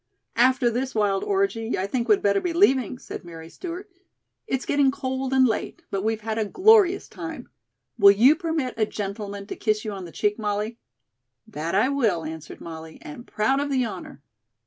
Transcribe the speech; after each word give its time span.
"After 0.39 0.71
this 0.71 0.95
wild 0.95 1.23
orgy, 1.23 1.77
I 1.77 1.85
think 1.85 2.07
we'd 2.07 2.23
better 2.23 2.41
be 2.41 2.53
leaving," 2.53 2.97
said 2.97 3.23
Mary 3.23 3.49
Stewart. 3.49 3.87
"It's 4.47 4.65
getting 4.65 4.89
cold 4.89 5.31
and 5.31 5.45
late, 5.47 5.83
but 5.91 6.03
we've 6.03 6.21
had 6.21 6.39
a 6.39 6.45
glorious 6.45 7.07
time. 7.07 7.49
Will 7.99 8.09
you 8.09 8.35
permit 8.35 8.73
a 8.77 8.87
gentleman 8.87 9.45
to 9.45 9.55
kiss 9.55 9.85
you 9.85 9.91
on 9.91 10.05
the 10.05 10.11
cheek, 10.11 10.39
Molly?" 10.39 10.79
"That 11.45 11.75
I 11.75 11.89
will," 11.89 12.25
answered 12.25 12.61
Molly, 12.61 12.97
"and 13.03 13.27
proud 13.27 13.59
of 13.59 13.69
the 13.69 13.85
honor." 13.85 14.23